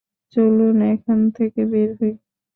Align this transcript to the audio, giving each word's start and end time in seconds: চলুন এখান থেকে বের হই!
চলুন 0.33 0.77
এখান 0.93 1.19
থেকে 1.37 1.61
বের 1.71 1.89
হই! 1.97 2.13